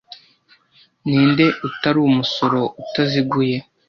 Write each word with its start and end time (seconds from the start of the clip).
Ninde 1.09 1.45
utari 1.67 1.99
umusoro 2.09 2.59
utaziguye 2.83 3.57